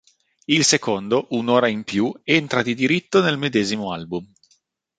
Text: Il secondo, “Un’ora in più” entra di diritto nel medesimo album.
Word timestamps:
Il 0.47 0.65
secondo, 0.65 1.27
“Un’ora 1.29 1.67
in 1.67 1.83
più” 1.83 2.11
entra 2.23 2.63
di 2.63 2.73
diritto 2.73 3.21
nel 3.21 3.37
medesimo 3.37 3.93
album. 3.93 4.27